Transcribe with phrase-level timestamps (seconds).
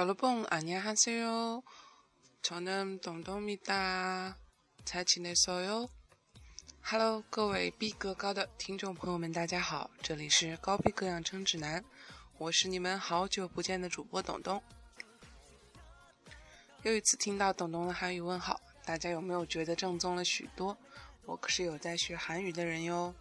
[0.00, 1.62] 여러분 안녕하세요.
[2.42, 4.36] 저는 동동입니다.
[4.84, 5.88] 잘 지냈어요?
[6.84, 11.84] Hello，各位逼格高的听众朋友们，大家好，这里是高逼格养成指南，
[12.38, 14.62] 我是你们好久不见的主播董东。
[16.82, 20.76] 又一次听到董东的韩语问好，大家有没有觉得正宗了许多？
[21.24, 23.12] 我可是有在学韩语的人哟。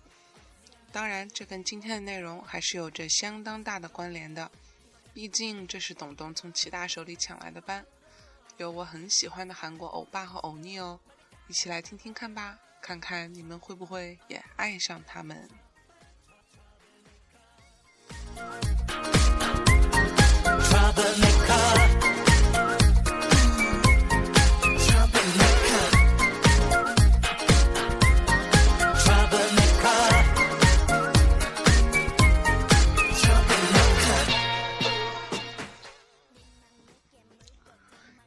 [0.92, 4.52] 当然，这跟今天的内容还是有着相当大的关联的。
[5.13, 7.85] 毕竟这是董董从齐大手里抢来的班，
[8.57, 10.99] 有我很喜欢的韩国欧巴和欧尼哦，
[11.49, 15.49] 一起来听听看吧，看看你们会不会也爱上他们。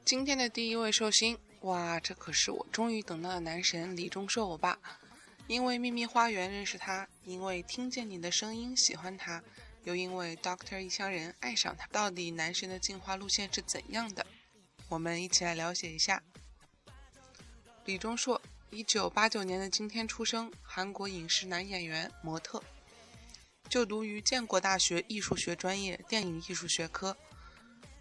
[0.06, 4.78] 今天的第一位寿星，哇，这可是我终于等到的男神李钟硕欧巴。
[5.48, 9.42] 因为《秘密花园》认识他，因为听见你的声音喜欢他，
[9.86, 11.88] 又因为《Doctor 异乡人》爱上他。
[11.88, 14.26] 到底男神的进化路线是怎样的？
[14.90, 16.22] 我们一起来了解一下。
[17.86, 22.62] 李钟硕，一九八九年的今天出生，韩国影视男演员、模特，
[23.70, 27.16] 就读于建国大学艺术学专业电影艺术学科。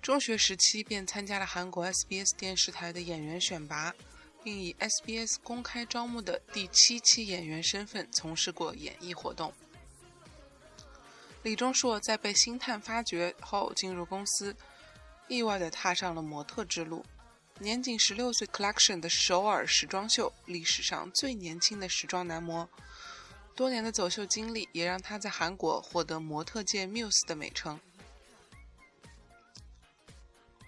[0.02, 3.94] 中学时期便参加了韩国 SBS 电视台的演员选拔，
[4.42, 9.54] 并以 SBS 公开招募的第七期演员身份从事过演艺活动。
[11.44, 14.56] 李钟硕在被星探发掘后进入公司，
[15.28, 17.06] 意外地踏上了模特之路。
[17.60, 22.68] 年仅十六岁，Collection 的首尔时装秀历史上最年轻的时装男模，
[23.54, 27.78] 多年的走秀经历也让他在韩国获得模特界 Muse 的美称。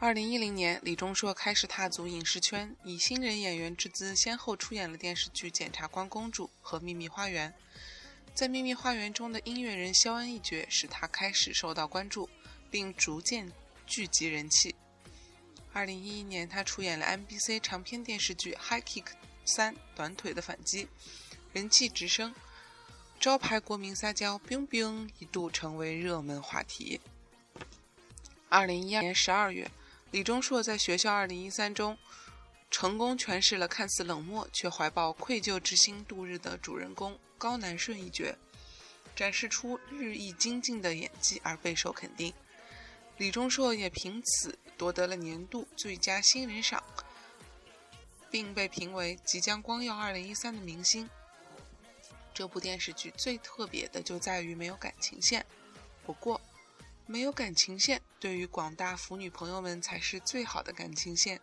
[0.04, 7.50] 二零一零年，李钟硕开始踏足影视圈，以新人演员之姿，先后出演了电视剧《检察官公主》和《秘密花园》。
[8.34, 12.28] 在《秘密花园》中的音乐人肖恩一角，使他开始受到关注，
[12.70, 13.50] 并逐渐
[13.86, 14.74] 聚集人气。
[15.72, 19.06] 二零一一年，他出演了 MBC 长篇电视剧《High Kick
[19.46, 20.84] 三短腿的反击》，
[21.54, 22.34] 人气直升，
[23.18, 27.00] 招牌国民撒娇 “biu biu” 一度成为热门话题。
[28.50, 29.70] 二零一二年十二月。
[30.14, 31.98] 李钟硕在学校二零一三中
[32.70, 38.36] 成功诠释了看似冷漠却怀抱愧疚之心度日的主人公高南顺一角，
[39.16, 42.32] 展示出日益精进的演技而备受肯定。
[43.16, 46.80] 李钟硕也凭此夺得了年度最佳新人赏，
[48.30, 51.10] 并被评为即将光耀二零一三的明星。
[52.32, 55.44] 这部电视剧最特别的就在于没有感情线，
[56.06, 56.40] 不过。
[57.06, 61.40] 没有感情线，对于广大腐女朋友们才是最好的感情线。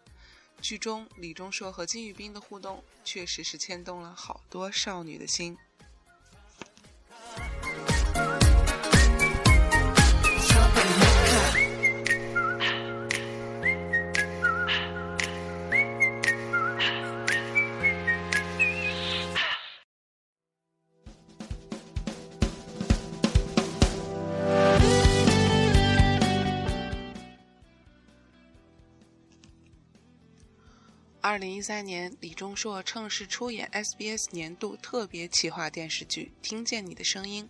[0.59, 5.57] 剧中李钟硕和金宇彬的互动，确实是牵动了好多少女的心。
[31.31, 37.47] 二零一三年，李钟硕趁势出演 SBS 年度特别企划电视剧《听见你的声音》，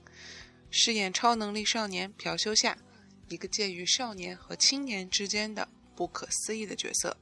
[0.69, 2.77] 饰演超能力少年朴修夏，
[3.27, 7.17] 一个介于少年和青年之间的不可思议的角色。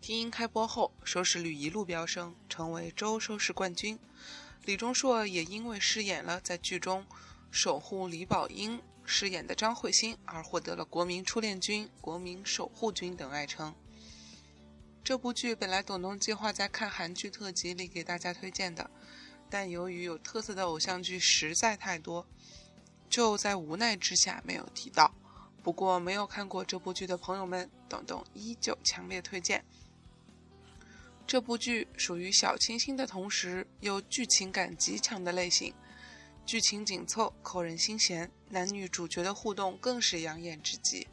[0.00, 3.96] 听音开播后，收视率一路飙升，成为周收视冠军。
[4.64, 7.06] 李钟硕也因为饰演了在剧中
[7.52, 13.72] 守护李宝英饰演的张慧欣，而获得了“国民初恋军”“国民守护军”等爱称。
[15.02, 18.88] 这部剧本来董东计划在看韩剧特辑里给大家推荐的，
[19.48, 22.26] 但由于有特色的偶像剧实在太多，
[23.08, 25.12] 就在无奈之下没有提到。
[25.64, 29.64] 不过没有看过这部剧的朋友们，董董依旧强烈推荐。
[31.26, 35.74] 这部剧属于小清新的同时又剧情感极强的类型，
[36.46, 41.08] 剧情紧凑，扣人心弦，男女主角的互动更是养眼至极。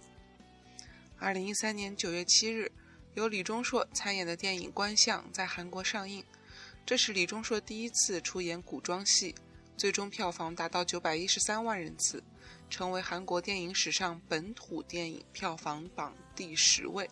[1.18, 2.72] 二零一三年九月七日。
[3.18, 6.24] 由李钟硕参演的电影《观相》在韩国上映，
[6.86, 9.34] 这是李钟硕第一次出演古装戏，
[9.76, 12.24] 最终票房达到九百一十三万人次，
[12.70, 17.10] 成为韩国电影史上本土电影票房榜第十位。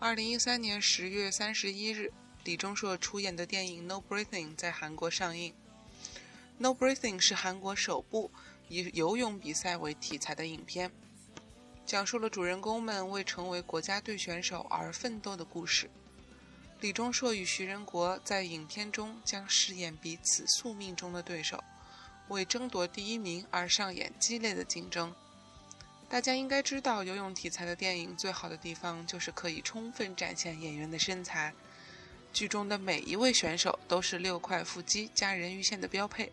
[0.00, 2.12] 二零一三年十月三十一日，
[2.42, 5.52] 李钟硕出演的电影《No Breathing》在韩国上映，
[6.58, 8.28] 《No Breathing》是韩国首部
[8.66, 10.90] 以游泳比赛为题材的影片。
[11.86, 15.90] 讲述了主人公们为成为国家队选手而奋斗的故事。
[16.80, 21.62] 李钟硕与徐仁国在影片中将饰演彼此宿命中的对手，
[22.28, 25.14] 为争夺第一名而上演激烈的竞争。
[26.08, 31.54] 大家应该知道，游泳题材的电影最好的地方就是可以充分展现演员的身材。
[32.32, 36.32] 剧中的每一位选手都是六块腹肌加人鱼线的标配，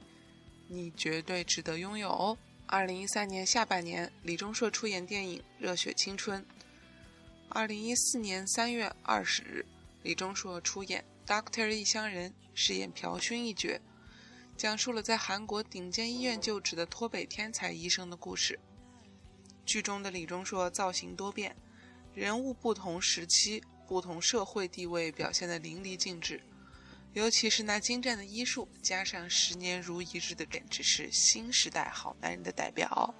[0.67, 2.37] 你绝对值得拥有哦！
[2.71, 6.41] 二零一三年下半年，李钟硕出演电影《热血青春》。
[7.49, 9.65] 二零一四年三月二十日，
[10.03, 13.81] 李钟硕出演《Doctor 异乡人》，饰演朴勋一角，
[14.55, 18.57] 讲述了在韩国顶尖医院就职的脱北天才医生的故事。
[19.65, 21.53] 剧中的李钟硕造型多变，
[22.15, 23.61] 人物不同时期。
[23.85, 26.41] 不同社会地位表现得淋漓尽致，
[27.13, 33.13] 尤其是那精湛的医术，加上十年如一日的简直是新时代好男人的代表。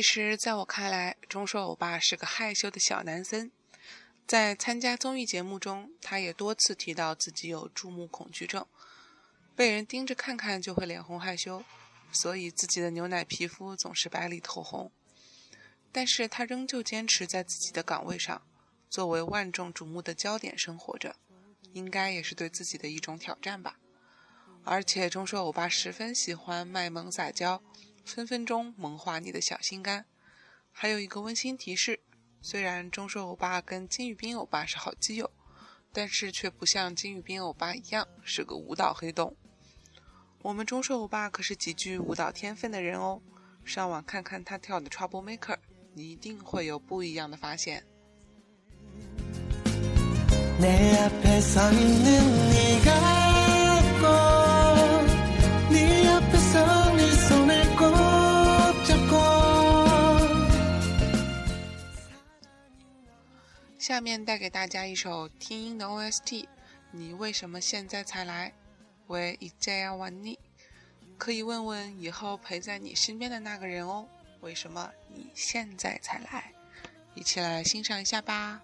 [0.00, 3.50] 其实，在我看来，钟硕欧巴是个害羞的小男生。
[4.26, 8.66] 在参加综艺节目中，他也多次提到自己有注目恐惧症，
[9.54, 11.62] 被人盯着看看就会脸红害羞，
[12.10, 14.90] 所以自己的牛奶皮肤总是白里透红。
[15.92, 18.40] 但是他仍旧坚持在自己的岗位上，
[18.88, 21.16] 作为万众瞩目的焦点生活着，
[21.74, 23.76] 应该也是对自己的一种挑战吧。
[24.64, 27.62] 而且，钟硕欧巴十分喜欢卖萌撒娇。
[28.04, 30.04] 分分钟萌化你的小心肝。
[30.72, 32.00] 还有一个温馨提示：
[32.40, 35.30] 虽然钟硕欧巴跟金宇彬欧巴是好基友，
[35.92, 39.36] 但是却不像金宇彬欧巴一样是个舞蹈黑洞。
[40.42, 43.20] 我们钟硕欧巴可是极具舞蹈天分的人哦，
[43.64, 45.54] 上网看看他跳的《Trouble Maker》，
[45.92, 47.84] 你一定会有不一样的发现。
[63.90, 66.46] 下面带给大家一首听音的 OST，
[66.92, 68.52] 你为什么现在才来？
[69.08, 70.38] 为，一这样玩你，
[71.18, 74.06] 可以问问以后陪在你身边的那个人哦，
[74.42, 76.52] 为什么你现在才来？
[77.16, 78.62] 一起来欣赏一下吧。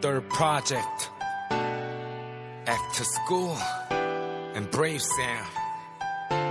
[0.00, 1.10] Third project,
[2.66, 3.56] After School,
[4.54, 5.46] and Brave Sound.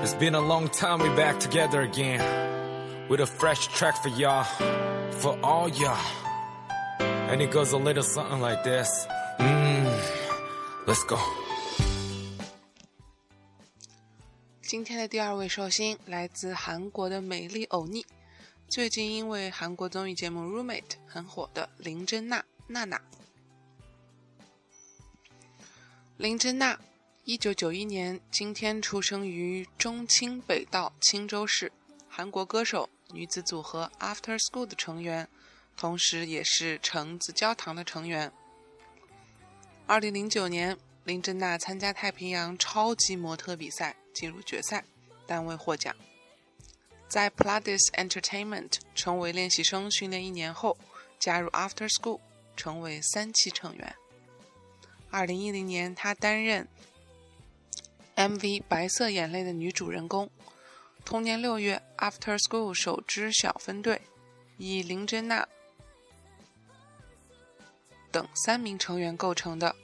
[0.04, 2.22] It's been a long time we back together again
[3.10, 4.46] with a fresh track for y'all,
[5.20, 5.98] for all y'all.
[7.00, 9.08] And it goes a little something like this.
[9.40, 9.86] Mmm,
[10.88, 11.18] let's go.
[14.62, 18.06] 今天的第二位寿星来自韩国的美丽欧尼，
[18.70, 23.00] 最近因为韩国综艺节目《Roommate》很火的林真娜娜娜。
[26.19, 26.81] 林珍娜，
[27.25, 31.71] 一九九一年今天出生于中清北道青州市，
[32.09, 35.29] 韩国歌手、女子组合 After School 的成员，
[35.77, 38.33] 同时也是橙子焦糖的成员。
[39.87, 44.83] 二零零九年，林珍娜参加太平洋超级模特比赛，进入决赛，
[45.27, 45.95] 但未获奖。
[47.09, 50.79] 在 Pladis Entertainment 成为练习生训练一年后，
[51.19, 52.21] 加入 After School，
[52.57, 53.95] 成为三期成员。
[55.17, 56.69] 二零一零年，她担任
[58.17, 60.31] MV《白色眼泪》的女主人公。
[61.07, 64.03] 同年六月，After School 首支小分队
[64.59, 65.49] 以林珍娜
[68.11, 69.75] 等三名成员构成的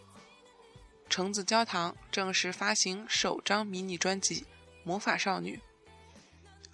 [1.09, 4.41] 橙子焦糖正式发行首张迷你专辑
[4.85, 5.57] 《魔法少女》。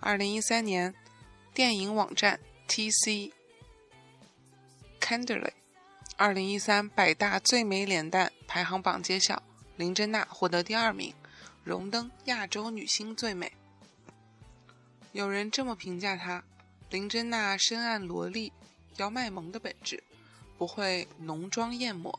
[0.00, 0.92] 二零一三年，
[1.54, 3.30] 电影网站 TC
[5.00, 5.52] Candle
[6.18, 9.40] 二零一三百大最美脸蛋排行榜揭晓，
[9.76, 11.14] 林珍娜获得第二名，
[11.62, 13.52] 荣登亚洲女星最美。
[15.12, 16.42] 有人这么评价她：
[16.90, 18.52] 林珍娜深谙萝莉
[18.96, 20.02] 要卖萌的本质，
[20.58, 22.18] 不会浓妆艳抹，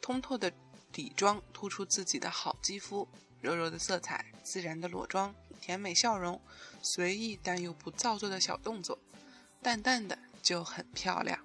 [0.00, 0.52] 通透的
[0.92, 3.08] 底妆突出自己的好肌肤，
[3.40, 6.40] 柔柔的色彩，自然的裸妆，甜美笑容，
[6.82, 8.96] 随意但又不造作的小动作，
[9.60, 11.40] 淡淡的就很漂亮。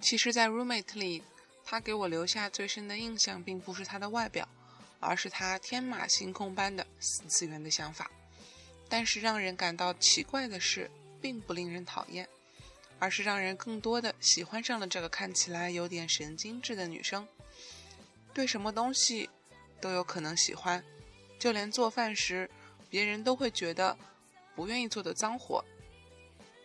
[0.00, 1.22] 其实，在《Roommate》里，
[1.64, 4.48] 他给我留下最深的印象，并不是他的外表，
[5.00, 8.10] 而是他天马行空般的四次元的想法。
[8.88, 12.26] 但是，让人感到奇怪的是，并不令人讨厌。
[12.98, 17.26] 而是让人更多的喜欢上了这个看起来有点神经质的女生。
[18.32, 19.30] 对什么东西
[19.80, 20.84] 都有可能喜欢，
[21.38, 22.50] 就连做饭时
[22.90, 23.96] 别人都会觉得
[24.54, 25.64] 不愿意做的脏活，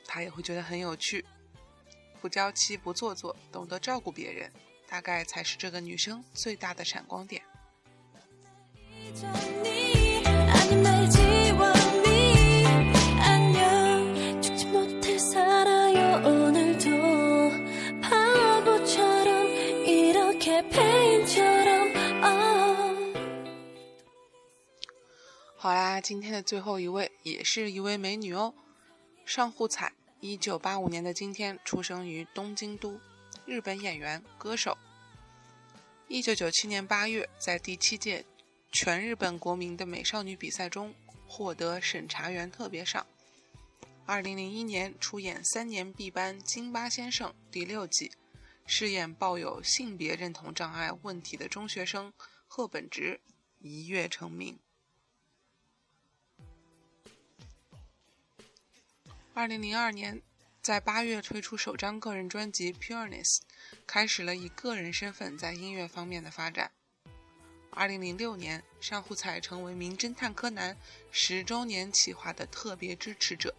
[0.06, 1.26] 她也会觉得很有趣。
[2.22, 4.52] 不娇气，不做作，懂得照顾别人，
[4.88, 7.42] 大概才是这个女生最大的闪光点。
[25.92, 28.54] 那，今天的最后一位也是一位美女哦，
[29.26, 32.98] 上户彩，一九八五年的今天出生于东京都，
[33.46, 34.78] 日本演员、歌手。
[36.08, 38.24] 一九九七年八月，在第七届
[38.72, 40.96] 全日本国民的美少女比赛中
[41.28, 43.06] 获得审查员特别赏。
[44.06, 48.14] 二零零一年出演三年 B 班《金八先生》第六季，
[48.66, 52.14] 饰演抱有性别认同障碍问题的中学生
[52.48, 53.20] 贺本直，
[53.60, 54.58] 一跃成名。
[59.34, 60.22] 二零零二年，
[60.62, 63.38] 在八月推出首张个人专辑《Pureness》，
[63.88, 66.70] 开始了以个人身份在音乐方面的发展。
[67.70, 70.76] 二零零六年，上户彩成为《名侦探柯南》
[71.12, 73.56] 十周年企划的特别支持者。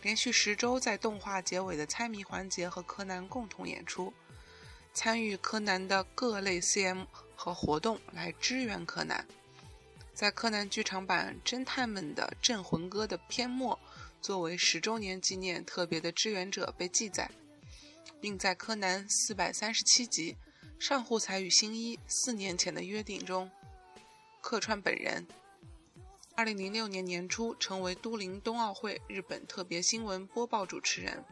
[0.00, 4.14] 连续十周在动画结尾的猜谜环节和柯南共同演出，
[4.94, 7.04] 参与柯南的各类 CM
[7.36, 9.26] 和活动来支援柯南。
[10.14, 13.78] 在柯南剧场版《侦探们的镇魂歌》的篇末，
[14.20, 17.30] 作为十周年纪念特别的支援者被记载，
[18.20, 20.34] 并在柯南四百三十七集
[20.78, 23.50] 《上户彩与新一四年前的约定》中
[24.40, 25.26] 客串本人。
[26.34, 31.24] 二零零六年年初，成为都灵冬奥会日本特别新闻播报主持人。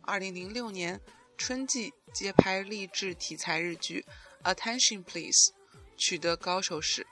[0.00, 1.00] 二零零六年
[1.36, 4.06] 春季接拍励志题材日剧
[4.54, 5.52] 《Attention Please》，
[5.96, 7.06] 取得高收视。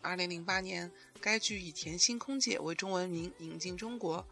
[0.00, 0.90] 二零零八年，
[1.24, 4.26] 该剧以甜心空姐为中文名引进中国，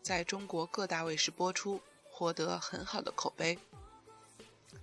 [0.00, 1.78] 在中国各大卫视播出，
[2.10, 3.58] 获得很好的口碑。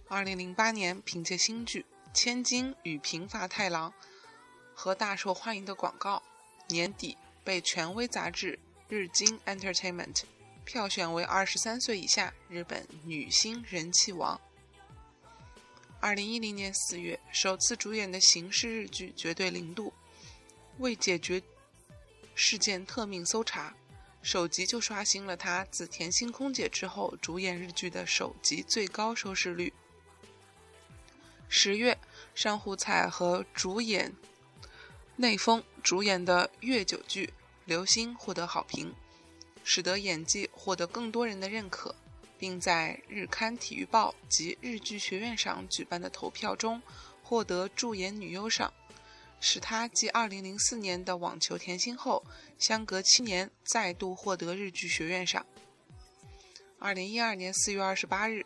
[0.07, 1.81] 二零零八年，凭借新剧
[2.13, 3.89] 《千金与平发太郎》
[4.75, 6.21] 和大受欢迎的广告，
[6.67, 8.59] 年底被权威杂志
[8.95, 10.13] 《日经 Entertainment》
[10.65, 14.39] 票选为二十三岁以下日本女星人气王。
[15.99, 19.87] 二零一零年四月，首次主演的刑事日剧《绝对零度》。
[20.79, 21.41] 为解决
[22.37, 23.73] 事件特命搜查，
[24.21, 29.73] 首集就刷新了他自《甜心空姐》之后主演日剧的首集最高收视率。
[31.47, 31.97] 十月，
[32.35, 34.13] 上户彩和主演
[35.15, 37.27] 内丰主演的月九剧
[37.63, 38.93] 《流星》获得好评，
[39.63, 41.95] 使得演技获得更多人的认可，
[42.37, 46.81] 并在日刊体育报及日剧学院上举办的投票中
[47.23, 48.73] 获得助演女优赏。
[49.47, 52.25] 使他继2004年的网球甜心后，
[52.57, 55.45] 相隔七年再度获得日剧学院赏。
[56.79, 58.45] 2012年4月28日，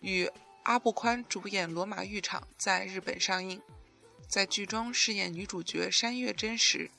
[0.00, 0.30] 与
[0.62, 3.60] 阿部宽主演《罗马浴场》在日本上映，
[4.26, 6.90] 在剧中饰演女主角山月真实。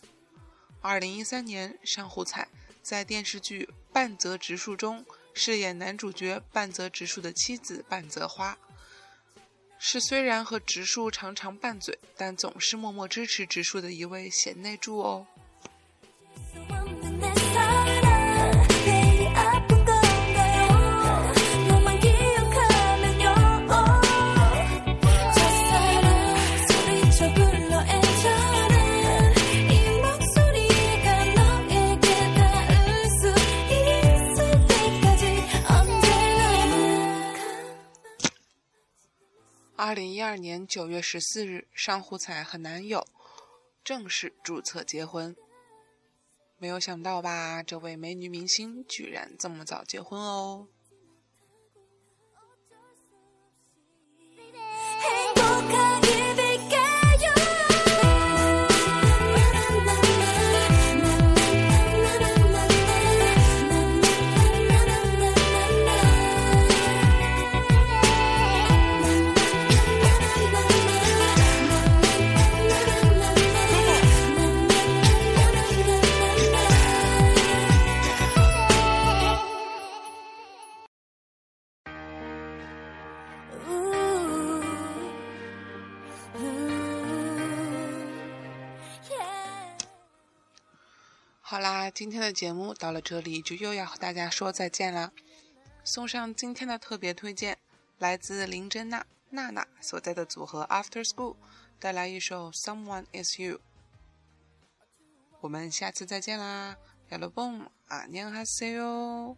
[0.83, 2.47] 2013年，上户彩
[2.83, 8.55] 在电视剧《半泽直树》中饰演男主角半泽直树的妻子半泽花。
[9.87, 15.27] 是虽然和直树常常拌嘴，但总是默默支持直树的一位贤内助哦。
[40.25, 43.05] 二年九月十四日，上户彩和男友
[43.83, 45.35] 正式注册结婚。
[46.57, 50.67] 没有想到吧，这位美女明星居然这么早结婚哦！
[91.95, 95.13] 今天的节目到了这里就又要和大家说再见了。
[95.85, 97.57] 送上今天的特别推荐，
[97.99, 101.37] 来自林真娜娜娜所在的组合 After School
[101.79, 103.61] 带来一首 Someone Is You。
[105.39, 106.75] 我们下次再见啦，
[107.11, 109.37] 亚罗蹦啊，娘哈塞哟。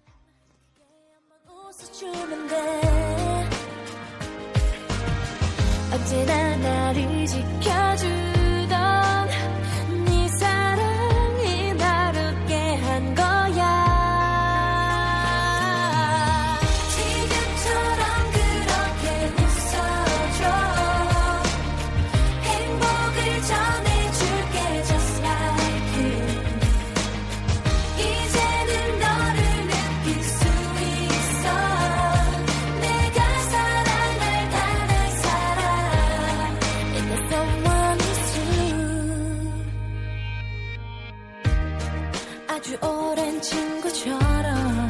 [42.67, 44.87] 아주 오랜 친구처럼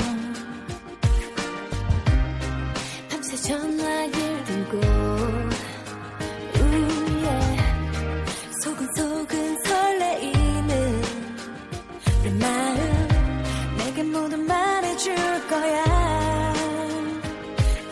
[3.08, 4.82] 밤새 전화기를 들고
[8.64, 11.02] 속은속은 설레이는
[12.24, 13.08] 내 마음
[13.78, 15.16] 내게 모두 말해줄
[15.48, 15.84] 거야.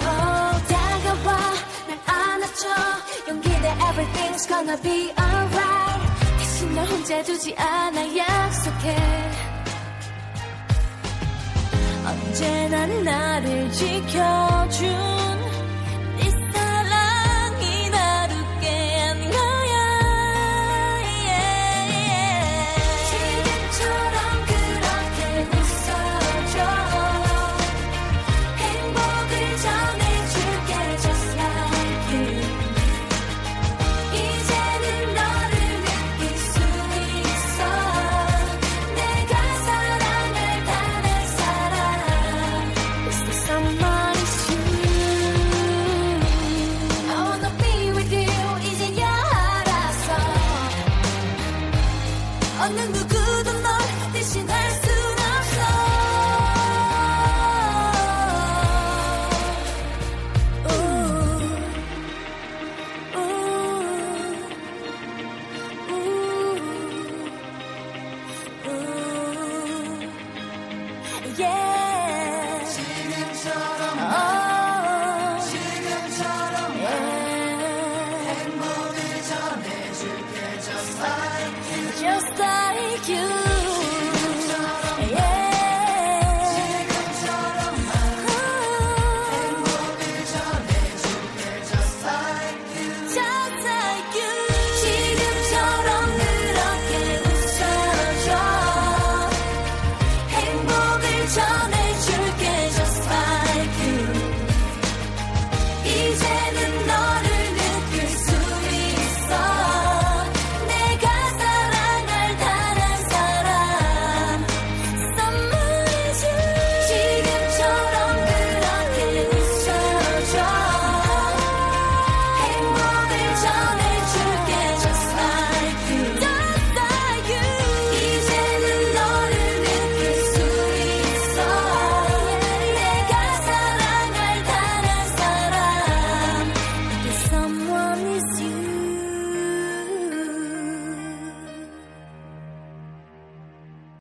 [0.01, 1.39] oh 다가와
[1.87, 2.67] 날 안아줘.
[3.29, 6.39] 용기내 everything's gonna be alright.
[6.39, 9.24] 대신 널 혼자 두지 않아 약속해.
[12.35, 15.24] 이제 난 나를 지켜준